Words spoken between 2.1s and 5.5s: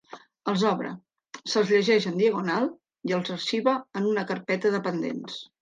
en diagonal i els arxiva en una carpeta de pendents.